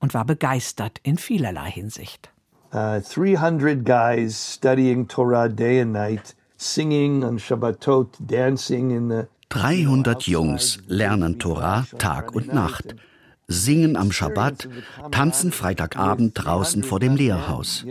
und 0.01 0.13
war 0.13 0.25
begeistert 0.25 0.99
in 1.03 1.17
vielerlei 1.17 1.71
Hinsicht. 1.71 2.29
Uh, 2.73 2.99
300 2.99 3.85
guys 3.85 4.55
studying 4.55 5.07
Torah 5.07 5.47
day 5.47 5.81
and 5.81 5.93
night, 5.93 6.35
singing 6.57 7.23
on 7.23 7.37
Shabbatot, 7.37 8.07
dancing 8.19 8.91
in 8.91 9.09
the 9.09 9.27
300 9.49 10.23
Jungs 10.27 10.79
lernen 10.87 11.37
Torah 11.37 11.85
Tag 11.97 12.33
und 12.33 12.53
Nacht, 12.53 12.95
singen 13.49 13.97
am 13.97 14.13
Schabbat, 14.13 14.69
tanzen 15.11 15.51
Freitagabend 15.51 16.31
draußen 16.35 16.83
vor 16.83 17.01
dem 17.01 17.17
Lehrhaus. 17.17 17.85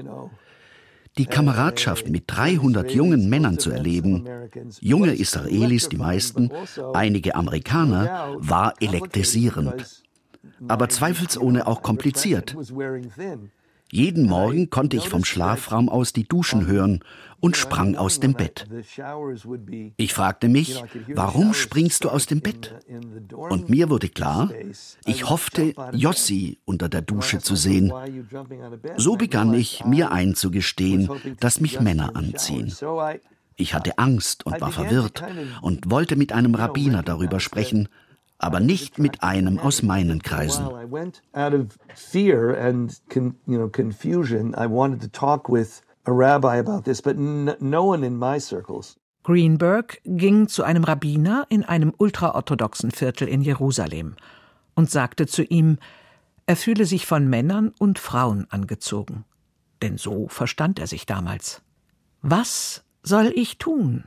Die 1.18 1.26
Kameradschaft 1.26 2.08
mit 2.08 2.24
300 2.28 2.92
jungen 2.92 3.28
Männern 3.28 3.58
zu 3.58 3.70
erleben, 3.70 4.26
junge 4.80 5.12
Israelis 5.12 5.90
die 5.90 5.98
meisten, 5.98 6.50
einige 6.94 7.34
Amerikaner, 7.34 8.36
war 8.38 8.72
elektrisierend 8.80 10.02
aber 10.68 10.88
zweifelsohne 10.88 11.66
auch 11.66 11.82
kompliziert. 11.82 12.56
Jeden 13.92 14.26
Morgen 14.26 14.70
konnte 14.70 14.96
ich 14.96 15.08
vom 15.08 15.24
Schlafraum 15.24 15.88
aus 15.88 16.12
die 16.12 16.22
Duschen 16.22 16.66
hören 16.66 17.00
und 17.40 17.56
sprang 17.56 17.96
aus 17.96 18.20
dem 18.20 18.34
Bett. 18.34 18.66
Ich 19.96 20.14
fragte 20.14 20.48
mich, 20.48 20.82
warum 21.08 21.54
springst 21.54 22.04
du 22.04 22.10
aus 22.10 22.26
dem 22.26 22.40
Bett? 22.40 22.74
Und 23.30 23.68
mir 23.68 23.90
wurde 23.90 24.08
klar, 24.08 24.50
ich 25.06 25.28
hoffte, 25.28 25.74
Jossi 25.92 26.58
unter 26.64 26.88
der 26.88 27.02
Dusche 27.02 27.40
zu 27.40 27.56
sehen. 27.56 27.92
So 28.96 29.16
begann 29.16 29.54
ich, 29.54 29.84
mir 29.84 30.12
einzugestehen, 30.12 31.10
dass 31.40 31.60
mich 31.60 31.80
Männer 31.80 32.14
anziehen. 32.14 32.72
Ich 33.56 33.74
hatte 33.74 33.98
Angst 33.98 34.46
und 34.46 34.60
war 34.60 34.70
verwirrt 34.70 35.24
und 35.62 35.90
wollte 35.90 36.14
mit 36.16 36.32
einem 36.32 36.54
Rabbiner 36.54 37.02
darüber 37.02 37.40
sprechen, 37.40 37.88
aber 38.40 38.58
nicht 38.58 38.98
mit 38.98 39.22
einem 39.22 39.58
aus 39.58 39.82
meinen 39.82 40.22
Kreisen. 40.22 40.66
Greenberg 49.22 50.00
ging 50.04 50.48
zu 50.48 50.64
einem 50.64 50.84
Rabbiner 50.84 51.46
in 51.50 51.62
einem 51.64 51.92
ultraorthodoxen 51.96 52.90
Viertel 52.90 53.28
in 53.28 53.42
Jerusalem 53.42 54.16
und 54.74 54.90
sagte 54.90 55.26
zu 55.26 55.42
ihm, 55.42 55.78
er 56.46 56.56
fühle 56.56 56.86
sich 56.86 57.06
von 57.06 57.28
Männern 57.28 57.72
und 57.78 57.98
Frauen 57.98 58.46
angezogen. 58.50 59.24
Denn 59.82 59.98
so 59.98 60.26
verstand 60.28 60.78
er 60.78 60.86
sich 60.86 61.06
damals. 61.06 61.62
Was 62.22 62.82
soll 63.02 63.32
ich 63.34 63.58
tun? 63.58 64.04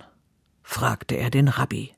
fragte 0.63 1.15
er 1.15 1.29
den 1.29 1.47
Rabbi. 1.47 1.93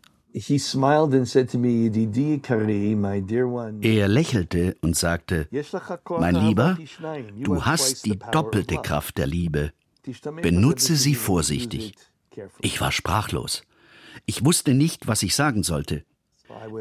Er 3.81 4.07
lächelte 4.09 4.75
und 4.81 4.97
sagte, 4.97 5.47
mein 6.19 6.35
Lieber, 6.35 6.77
du 7.41 7.65
hast 7.65 8.05
die 8.05 8.19
doppelte 8.31 8.75
Kraft 8.77 9.17
der 9.17 9.27
Liebe. 9.27 9.71
Benutze 10.41 10.97
sie 10.97 11.15
vorsichtig. 11.15 11.93
Ich 12.59 12.81
war 12.81 12.91
sprachlos. 12.91 13.63
Ich 14.25 14.43
wusste 14.43 14.73
nicht, 14.73 15.07
was 15.07 15.23
ich 15.23 15.35
sagen 15.35 15.63
sollte. 15.63 16.03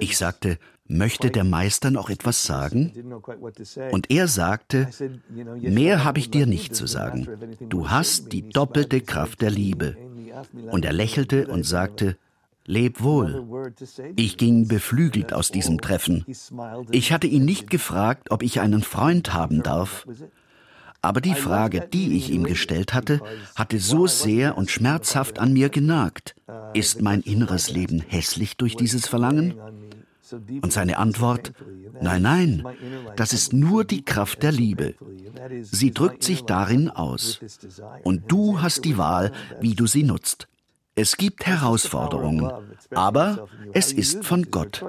Ich 0.00 0.18
sagte, 0.18 0.58
möchte 0.86 1.30
der 1.30 1.44
Meister 1.44 1.92
noch 1.92 2.10
etwas 2.10 2.42
sagen? 2.42 2.92
Und 3.92 4.10
er 4.10 4.26
sagte, 4.26 4.90
mehr 5.60 6.02
habe 6.02 6.18
ich 6.18 6.30
dir 6.30 6.46
nicht 6.46 6.74
zu 6.74 6.88
sagen. 6.88 7.28
Du 7.68 7.88
hast 7.88 8.32
die 8.32 8.48
doppelte 8.48 9.00
Kraft 9.00 9.42
der 9.42 9.50
Liebe. 9.50 9.96
Und 10.72 10.84
er 10.84 10.92
lächelte 10.92 11.46
und 11.46 11.64
sagte, 11.64 12.18
Leb 12.66 13.02
wohl. 13.02 13.72
Ich 14.16 14.36
ging 14.36 14.68
beflügelt 14.68 15.32
aus 15.32 15.50
diesem 15.50 15.80
Treffen. 15.80 16.24
Ich 16.90 17.12
hatte 17.12 17.26
ihn 17.26 17.44
nicht 17.44 17.68
gefragt, 17.68 18.30
ob 18.30 18.42
ich 18.42 18.60
einen 18.60 18.82
Freund 18.82 19.34
haben 19.34 19.62
darf. 19.62 20.06
Aber 21.02 21.20
die 21.20 21.34
Frage, 21.34 21.86
die 21.92 22.16
ich 22.16 22.30
ihm 22.30 22.44
gestellt 22.44 22.94
hatte, 22.94 23.20
hatte 23.54 23.78
so 23.78 24.06
sehr 24.06 24.56
und 24.56 24.70
schmerzhaft 24.70 25.38
an 25.38 25.52
mir 25.52 25.68
genagt. 25.68 26.34
Ist 26.72 27.02
mein 27.02 27.20
inneres 27.20 27.70
Leben 27.70 28.00
hässlich 28.00 28.56
durch 28.56 28.76
dieses 28.76 29.06
Verlangen? 29.06 29.54
Und 30.62 30.72
seine 30.72 30.96
Antwort, 30.96 31.52
nein, 32.00 32.22
nein, 32.22 32.64
das 33.16 33.34
ist 33.34 33.52
nur 33.52 33.84
die 33.84 34.02
Kraft 34.02 34.42
der 34.42 34.52
Liebe. 34.52 34.94
Sie 35.60 35.92
drückt 35.92 36.24
sich 36.24 36.44
darin 36.44 36.88
aus. 36.88 37.40
Und 38.02 38.32
du 38.32 38.62
hast 38.62 38.86
die 38.86 38.96
Wahl, 38.96 39.32
wie 39.60 39.74
du 39.74 39.86
sie 39.86 40.02
nutzt. 40.02 40.48
Es 40.96 41.16
gibt 41.16 41.46
Herausforderungen, 41.46 42.50
aber 42.94 43.48
es 43.72 43.92
ist 43.92 44.24
von 44.24 44.50
Gott. 44.50 44.84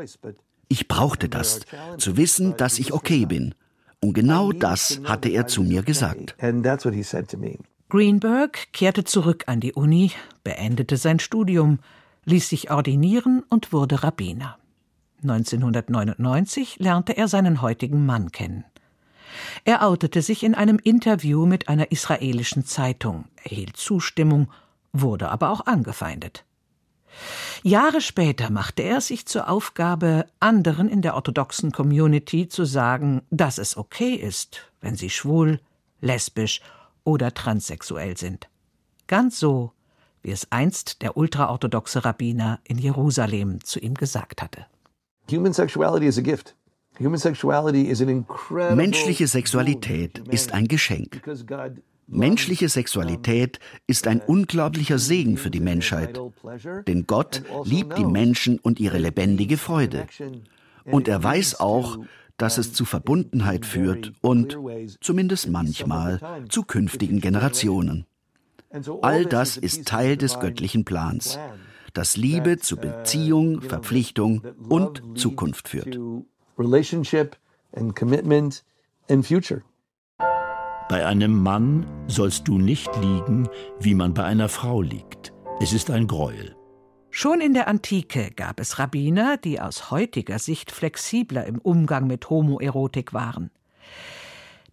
Ich 0.68 0.88
brauchte 0.88 1.30
das, 1.30 1.62
zu 1.98 2.18
wissen, 2.18 2.58
dass 2.58 2.80
ich 2.80 2.94
okay 2.94 3.26
bin. 3.26 3.56
Und 4.02 4.14
genau 4.14 4.52
das 4.52 5.02
hatte 5.04 5.30
er 5.30 5.48
zu 5.48 5.64
mir 5.64 5.82
gesagt. 5.82 6.36
Greenberg 7.90 8.74
kehrte 8.74 9.04
zurück 9.04 9.44
an 9.48 9.60
die 9.60 9.74
Uni, 9.74 10.12
beendete 10.44 10.98
sein 10.98 11.20
Studium, 11.20 11.80
ließ 12.26 12.50
sich 12.50 12.72
ordinieren 12.72 13.44
und 13.50 13.74
wurde 13.74 14.04
Rabbiner. 14.04 14.58
1999 15.24 16.78
lernte 16.80 17.18
er 17.18 17.28
seinen 17.28 17.62
heutigen 17.62 18.06
Mann 18.06 18.32
kennen. 18.32 18.66
Er 19.64 19.86
outete 19.88 20.22
sich 20.22 20.44
in 20.44 20.56
einem 20.56 20.78
Interview 20.78 21.46
mit 21.46 21.68
einer 21.68 21.92
israelischen 21.92 22.66
Zeitung, 22.66 23.26
erhielt 23.44 23.76
Zustimmung 23.78 24.50
wurde 25.02 25.30
aber 25.30 25.50
auch 25.50 25.66
angefeindet. 25.66 26.46
Jahre 27.64 28.02
später 28.02 28.50
machte 28.50 28.84
er 28.84 29.02
sich 29.02 29.26
zur 29.26 29.50
Aufgabe, 29.50 30.26
anderen 30.40 30.90
in 30.90 31.02
der 31.02 31.16
orthodoxen 31.16 31.72
Community 31.72 32.48
zu 32.48 32.66
sagen, 32.66 33.22
dass 33.30 33.58
es 33.58 33.78
okay 33.78 34.14
ist, 34.14 34.72
wenn 34.82 34.96
sie 34.96 35.10
schwul, 35.10 35.60
lesbisch 36.02 36.62
oder 37.04 37.34
transsexuell 37.34 38.18
sind. 38.18 38.50
Ganz 39.08 39.40
so, 39.40 39.72
wie 40.22 40.32
es 40.32 40.52
einst 40.52 41.02
der 41.02 41.18
ultraorthodoxe 41.18 42.04
Rabbiner 42.04 42.60
in 42.64 42.78
Jerusalem 42.78 43.64
zu 43.64 43.80
ihm 43.80 43.94
gesagt 43.94 44.42
hatte. 44.42 44.66
Menschliche 48.76 49.28
Sexualität 49.28 50.20
ist 50.30 50.54
ein 50.54 50.68
Geschenk. 50.68 51.22
Menschliche 52.08 52.70
Sexualität 52.70 53.60
ist 53.88 54.08
ein 54.08 54.22
unglaublicher 54.22 55.00
Segen 55.00 55.38
für 55.38 55.50
die 55.50 55.60
Menschheit, 55.60 56.20
denn 56.88 57.08
Gott 57.08 57.44
liebt 57.64 57.98
die 57.98 58.06
Menschen 58.06 58.60
und 58.60 58.80
ihre 58.80 59.00
lebendige 59.00 59.58
Freude. 59.58 60.06
Und 60.86 61.08
er 61.08 61.24
weiß 61.24 61.60
auch, 61.60 61.98
dass 62.38 62.58
es 62.58 62.74
zu 62.74 62.86
Verbundenheit 62.86 63.66
führt 63.66 64.14
und, 64.22 64.58
zumindest 65.02 65.50
manchmal, 65.50 66.46
zu 66.50 66.64
künftigen 66.64 67.22
Generationen. 67.22 68.06
All 69.02 69.26
das 69.26 69.58
ist 69.58 69.88
Teil 69.88 70.18
des 70.18 70.40
göttlichen 70.40 70.86
Plans, 70.86 71.40
das 71.94 72.18
Liebe 72.18 72.58
zu 72.58 72.76
Beziehung, 72.76 73.62
Verpflichtung 73.62 74.44
und 74.70 75.02
Zukunft 75.16 75.70
führt. 75.70 75.98
Bei 80.88 81.04
einem 81.04 81.42
Mann 81.42 81.88
sollst 82.08 82.48
du 82.48 82.60
nicht 82.60 82.96
liegen, 83.02 83.50
wie 83.80 83.96
man 83.96 84.14
bei 84.14 84.24
einer 84.24 84.50
Frau 84.50 84.84
liegt. 84.84 85.34
Es 85.60 85.74
ist 85.74 85.90
ein 85.90 86.06
Greuel. 86.06 86.56
Schon 87.10 87.42
in 87.42 87.56
der 87.56 87.68
Antike 87.68 88.30
gab 88.36 88.60
es 88.60 88.78
Rabbiner, 88.78 89.38
die 89.38 89.60
aus 89.60 89.90
heutiger 89.90 90.38
Sicht 90.38 90.70
flexibler 90.72 91.46
im 91.46 91.58
Umgang 91.58 92.06
mit 92.06 92.30
Homoerotik 92.30 93.14
waren. 93.14 93.50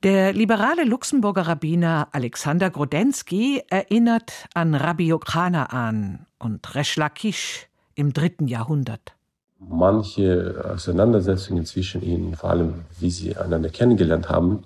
Der 0.02 0.34
liberale 0.34 0.84
Luxemburger 0.84 1.46
Rabbiner 1.46 2.08
Alexander 2.12 2.68
Grodensky 2.68 3.62
erinnert 3.70 4.32
an 4.52 4.74
Rabbi 4.74 5.06
Yochanaan 5.06 6.26
und 6.38 6.74
Resh 6.74 6.96
Lakish 6.96 7.68
im 7.94 8.12
dritten 8.12 8.48
Jahrhundert. 8.48 9.14
Manche 9.60 10.62
Auseinandersetzungen 10.74 11.64
zwischen 11.64 12.02
ihnen, 12.02 12.34
vor 12.34 12.50
allem 12.50 12.74
wie 12.98 13.10
sie 13.10 13.36
einander 13.36 13.70
kennengelernt 13.70 14.28
haben, 14.28 14.64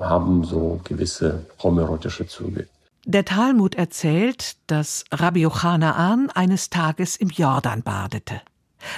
haben 0.00 0.44
so 0.44 0.80
gewisse 0.84 1.46
homoerotische 1.62 2.26
Züge. 2.26 2.68
Der 3.04 3.24
Talmud 3.24 3.76
erzählt, 3.76 4.56
dass 4.66 5.04
Rabbi 5.12 5.40
Yochanaan 5.42 6.30
eines 6.30 6.70
Tages 6.70 7.16
im 7.16 7.28
Jordan 7.28 7.82
badete. 7.82 8.42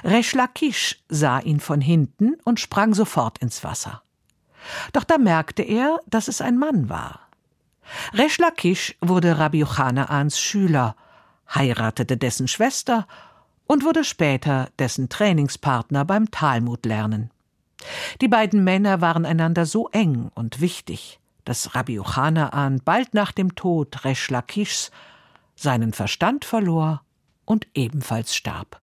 Resh 0.03 0.35
Lakish 0.35 1.03
sah 1.09 1.41
ihn 1.41 1.61
von 1.61 1.81
hinten 1.81 2.37
und 2.45 2.59
sprang 2.59 2.95
sofort 2.95 3.39
ins 3.39 3.63
Wasser. 3.65 4.03
Doch 4.93 5.05
da 5.05 5.19
merkte 5.19 5.63
er, 5.63 5.99
dass 6.07 6.29
es 6.29 6.41
ein 6.41 6.59
Mann 6.59 6.89
war. 6.89 7.21
Resh 8.13 8.39
Lakish 8.39 8.97
wurde 9.01 9.39
Rabbi 9.39 9.59
Yochanaans 9.59 10.39
Schüler, 10.39 10.97
heiratete 11.55 12.17
dessen 12.17 12.49
Schwester 12.49 13.07
und 13.67 13.85
wurde 13.85 14.05
später 14.05 14.69
dessen 14.79 15.09
Trainingspartner 15.09 16.05
beim 16.05 16.31
Talmudlernen. 16.31 17.31
Die 18.21 18.29
beiden 18.29 18.65
Männer 18.65 19.01
waren 19.01 19.25
einander 19.25 19.67
so 19.67 19.89
eng 19.89 20.31
und 20.35 20.61
wichtig, 20.61 21.21
dass 21.45 21.75
Rabbi 21.75 21.95
Yochanaan 21.95 22.81
bald 22.85 23.15
nach 23.15 23.33
dem 23.33 23.55
Tod 23.55 24.05
Resh 24.05 24.31
Lakishs 24.31 24.91
seinen 25.57 25.93
Verstand 25.93 26.45
verlor 26.45 27.03
und 27.45 27.67
ebenfalls 27.75 28.35
starb. 28.35 28.81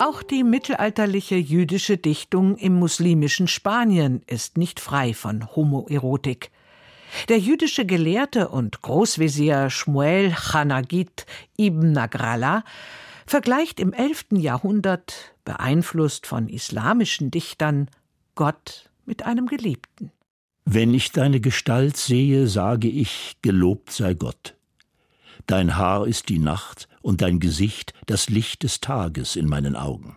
Auch 0.00 0.22
die 0.22 0.42
mittelalterliche 0.42 1.36
jüdische 1.36 1.96
Dichtung 1.96 2.56
im 2.56 2.74
muslimischen 2.74 3.46
Spanien 3.46 4.22
ist 4.26 4.58
nicht 4.58 4.80
frei 4.80 5.14
von 5.14 5.54
Homoerotik. 5.54 6.50
Der 7.28 7.38
jüdische 7.38 7.86
Gelehrte 7.86 8.48
und 8.48 8.82
Großvezier 8.82 9.70
Shmuel 9.70 10.34
Chanagit 10.34 11.26
ibn 11.56 11.92
Nagrallah 11.92 12.64
vergleicht 13.26 13.80
im 13.80 13.92
11. 13.92 14.26
Jahrhundert, 14.32 15.34
beeinflusst 15.44 16.26
von 16.26 16.48
islamischen 16.48 17.30
Dichtern, 17.30 17.88
Gott 18.34 18.90
mit 19.04 19.24
einem 19.24 19.46
Geliebten. 19.46 20.10
Wenn 20.64 20.94
ich 20.94 21.12
deine 21.12 21.40
Gestalt 21.40 21.96
sehe, 21.96 22.48
sage 22.48 22.88
ich, 22.88 23.36
gelobt 23.42 23.92
sei 23.92 24.14
Gott. 24.14 24.56
Dein 25.46 25.76
Haar 25.76 26.06
ist 26.06 26.30
die 26.30 26.38
Nacht 26.38 26.88
und 27.02 27.20
dein 27.20 27.38
Gesicht 27.38 27.92
das 28.06 28.30
Licht 28.30 28.62
des 28.62 28.80
Tages 28.80 29.36
in 29.36 29.46
meinen 29.46 29.76
Augen. 29.76 30.16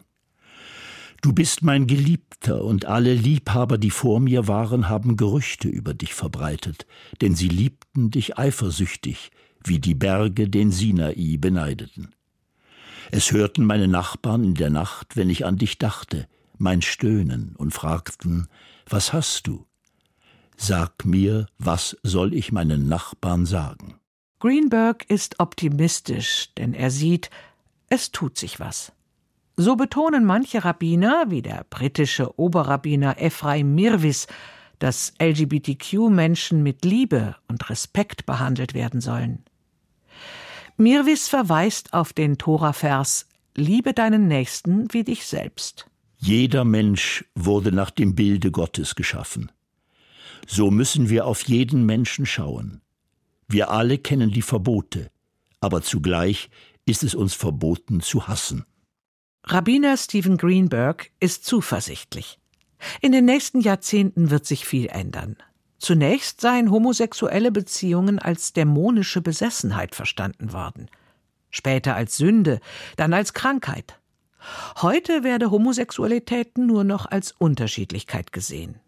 Du 1.21 1.33
bist 1.33 1.63
mein 1.63 1.87
Geliebter, 1.87 2.63
und 2.63 2.85
alle 2.85 3.13
Liebhaber, 3.13 3.77
die 3.77 3.89
vor 3.89 4.19
mir 4.19 4.47
waren, 4.47 4.87
haben 4.87 5.17
Gerüchte 5.17 5.67
über 5.67 5.93
dich 5.93 6.13
verbreitet, 6.13 6.85
denn 7.21 7.35
sie 7.35 7.49
liebten 7.49 8.11
dich 8.11 8.37
eifersüchtig, 8.37 9.31
wie 9.63 9.79
die 9.79 9.95
Berge 9.95 10.47
den 10.47 10.71
Sinai 10.71 11.37
beneideten. 11.39 12.13
Es 13.11 13.31
hörten 13.31 13.65
meine 13.65 13.87
Nachbarn 13.87 14.43
in 14.43 14.53
der 14.53 14.69
Nacht, 14.69 15.15
wenn 15.15 15.29
ich 15.29 15.45
an 15.45 15.57
dich 15.57 15.77
dachte, 15.77 16.27
mein 16.57 16.81
Stöhnen 16.81 17.55
und 17.57 17.71
fragten, 17.71 18.47
was 18.89 19.13
hast 19.13 19.47
du? 19.47 19.65
Sag 20.57 21.05
mir, 21.05 21.47
was 21.57 21.97
soll 22.03 22.33
ich 22.33 22.51
meinen 22.51 22.87
Nachbarn 22.87 23.45
sagen? 23.45 23.99
Greenberg 24.39 25.09
ist 25.09 25.39
optimistisch, 25.39 26.49
denn 26.57 26.73
er 26.73 26.91
sieht, 26.91 27.29
es 27.89 28.11
tut 28.11 28.37
sich 28.37 28.59
was. 28.59 28.91
So 29.55 29.75
betonen 29.75 30.25
manche 30.25 30.63
Rabbiner, 30.65 31.25
wie 31.29 31.41
der 31.41 31.65
britische 31.69 32.37
Oberrabbiner 32.39 33.19
Ephraim 33.19 33.73
Mirvis, 33.73 34.27
dass 34.79 35.13
LGBTQ-Menschen 35.19 36.61
mit 36.61 36.85
Liebe 36.85 37.35
und 37.47 37.69
Respekt 37.69 38.25
behandelt 38.25 38.73
werden 38.73 39.01
sollen. 39.01 39.43
Mirvis 40.77 41.27
verweist 41.27 41.93
auf 41.93 42.13
den 42.13 42.37
Tora-Vers 42.37 43.27
Liebe 43.55 43.93
deinen 43.93 44.27
Nächsten 44.27 44.93
wie 44.93 45.03
dich 45.03 45.25
selbst. 45.25 45.87
Jeder 46.19 46.63
Mensch 46.63 47.25
wurde 47.33 47.71
nach 47.71 47.89
dem 47.89 48.13
Bilde 48.13 48.51
Gottes 48.51 48.93
geschaffen. 48.93 49.51
So 50.45 50.69
müssen 50.69 51.09
wir 51.09 51.25
auf 51.25 51.47
jeden 51.47 51.87
Menschen 51.87 52.27
schauen. 52.27 52.81
Wir 53.47 53.71
alle 53.71 53.97
kennen 53.97 54.29
die 54.29 54.43
Verbote, 54.43 55.09
aber 55.61 55.81
zugleich 55.81 56.51
ist 56.85 57.03
es 57.03 57.15
uns 57.15 57.33
verboten 57.33 58.01
zu 58.01 58.27
hassen. 58.27 58.63
Rabbiner 59.45 59.97
Stephen 59.97 60.37
Greenberg 60.37 61.09
ist 61.19 61.43
zuversichtlich. 61.43 62.37
In 63.01 63.11
den 63.11 63.25
nächsten 63.25 63.61
Jahrzehnten 63.61 64.29
wird 64.29 64.45
sich 64.45 64.65
viel 64.65 64.85
ändern. 64.87 65.37
Zunächst 65.77 66.41
seien 66.41 66.71
homosexuelle 66.71 67.51
Beziehungen 67.51 68.19
als 68.19 68.53
dämonische 68.53 69.21
Besessenheit 69.21 69.93
verstanden 69.93 70.51
worden, 70.51 70.89
später 71.49 71.95
als 71.95 72.17
Sünde, 72.17 72.59
dann 72.95 73.13
als 73.13 73.33
Krankheit. 73.33 73.99
Heute 74.81 75.23
werde 75.23 75.51
Homosexualität 75.51 76.57
nur 76.57 76.83
noch 76.83 77.05
als 77.05 77.31
Unterschiedlichkeit 77.31 78.31
gesehen. 78.31 78.79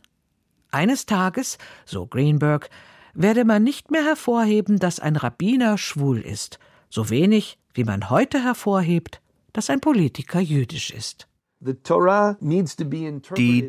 Eines 0.71 1.05
Tages, 1.05 1.57
so 1.85 2.05
Greenberg, 2.05 2.69
werde 3.13 3.45
man 3.45 3.63
nicht 3.63 3.91
mehr 3.91 4.03
hervorheben, 4.03 4.79
dass 4.79 4.99
ein 4.99 5.15
Rabbiner 5.15 5.77
schwul 5.77 6.21
ist, 6.21 6.59
so 6.89 7.09
wenig 7.09 7.57
wie 7.73 7.83
man 7.83 8.09
heute 8.09 8.43
hervorhebt, 8.43 9.21
dass 9.53 9.69
ein 9.69 9.79
Politiker 9.79 10.39
jüdisch 10.39 10.91
ist. 10.91 11.28
Die 11.61 11.83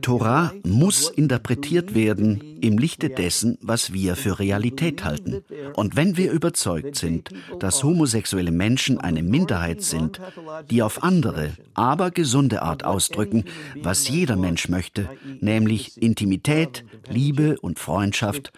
Torah 0.00 0.52
muss 0.64 1.10
interpretiert 1.10 1.92
werden 1.92 2.40
im 2.60 2.78
Lichte 2.78 3.10
dessen, 3.10 3.58
was 3.62 3.92
wir 3.92 4.14
für 4.14 4.38
Realität 4.38 5.04
halten. 5.04 5.42
Und 5.74 5.96
wenn 5.96 6.16
wir 6.16 6.30
überzeugt 6.30 6.94
sind, 6.94 7.30
dass 7.58 7.82
homosexuelle 7.82 8.52
Menschen 8.52 8.98
eine 8.98 9.24
Minderheit 9.24 9.82
sind, 9.82 10.20
die 10.70 10.84
auf 10.84 11.02
andere, 11.02 11.50
aber 11.74 12.12
gesunde 12.12 12.62
Art 12.62 12.84
ausdrücken, 12.84 13.44
was 13.82 14.08
jeder 14.08 14.36
Mensch 14.36 14.68
möchte, 14.68 15.08
nämlich 15.40 16.00
Intimität, 16.00 16.84
Liebe 17.08 17.58
und 17.60 17.80
Freundschaft, 17.80 18.52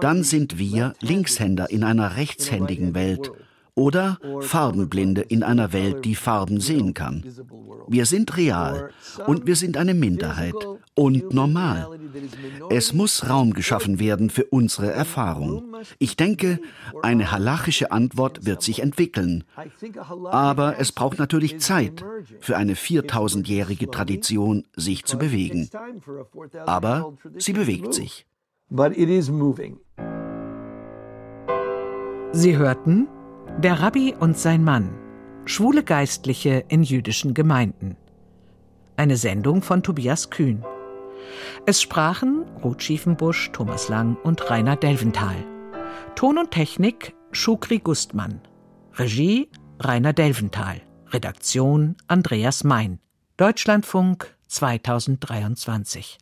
dann 0.00 0.24
sind 0.24 0.58
wir 0.58 0.94
Linkshänder 1.00 1.70
in 1.70 1.84
einer 1.84 2.16
rechtshändigen 2.16 2.92
Welt 2.94 3.30
oder 3.78 4.18
Farbenblinde 4.40 5.22
in 5.22 5.44
einer 5.44 5.72
Welt, 5.72 6.04
die 6.04 6.16
Farben 6.16 6.60
sehen 6.60 6.94
kann. 6.94 7.24
Wir 7.86 8.06
sind 8.06 8.36
real 8.36 8.90
und 9.26 9.46
wir 9.46 9.54
sind 9.54 9.76
eine 9.76 9.94
Minderheit 9.94 10.56
und 10.94 11.32
normal. 11.32 11.88
Es 12.70 12.92
muss 12.92 13.28
Raum 13.30 13.54
geschaffen 13.54 14.00
werden 14.00 14.30
für 14.30 14.44
unsere 14.46 14.90
Erfahrung. 14.92 15.76
Ich 16.00 16.16
denke, 16.16 16.58
eine 17.02 17.30
halachische 17.30 17.92
Antwort 17.92 18.44
wird 18.44 18.62
sich 18.62 18.82
entwickeln. 18.82 19.44
Aber 20.24 20.80
es 20.80 20.90
braucht 20.90 21.20
natürlich 21.20 21.60
Zeit 21.60 22.04
für 22.40 22.56
eine 22.56 22.74
4000-jährige 22.74 23.90
Tradition, 23.90 24.64
sich 24.74 25.04
zu 25.04 25.18
bewegen. 25.18 25.70
Aber 26.66 27.14
sie 27.36 27.52
bewegt 27.52 27.94
sich. 27.94 28.26
Sie 32.32 32.56
hörten 32.56 33.08
Der 33.56 33.80
Rabbi 33.80 34.14
und 34.18 34.38
sein 34.38 34.62
Mann. 34.62 34.90
Schwule 35.44 35.82
Geistliche 35.82 36.64
in 36.68 36.84
jüdischen 36.84 37.34
Gemeinden. 37.34 37.96
Eine 38.96 39.16
Sendung 39.16 39.62
von 39.62 39.82
Tobias 39.82 40.30
Kühn. 40.30 40.64
Es 41.66 41.82
sprachen 41.82 42.44
Ruth 42.62 42.82
Schiefenbusch, 42.82 43.50
Thomas 43.52 43.88
Lang 43.88 44.16
und 44.22 44.48
Rainer 44.48 44.76
Delventhal. 44.76 45.44
Ton 46.14 46.38
und 46.38 46.52
Technik 46.52 47.14
Schukri 47.32 47.78
Gustmann. 47.78 48.40
Regie 48.94 49.48
Rainer 49.80 50.12
Delventhal. 50.12 50.80
Redaktion 51.08 51.96
Andreas 52.06 52.62
Mein. 52.62 53.00
Deutschlandfunk 53.36 54.36
2023 54.46 56.18